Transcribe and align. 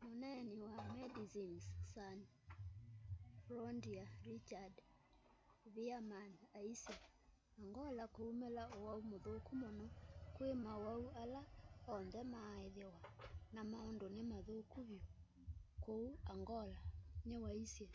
muneeni 0.00 0.56
wa 0.74 0.74
medecines 0.98 1.64
sans 1.92 2.24
frontiere 3.44 4.14
richard 4.30 4.74
veerman 5.74 6.32
aisye 6.58 6.96
angola 7.60 8.04
kwiumila 8.14 8.62
uwau 8.76 9.00
muthuku 9.10 9.52
muno 9.62 9.86
kwi 10.34 10.48
mauwau 10.64 11.04
ala 11.22 11.40
onthe 11.94 12.20
maaithiwa 12.32 12.96
na 13.54 13.60
maundu 13.70 14.06
ni 14.14 14.22
mathuku 14.32 14.78
vyu 14.88 15.00
kuu 15.84 16.10
angola 16.32 16.78
ni 17.28 17.36
waisye 17.44 17.88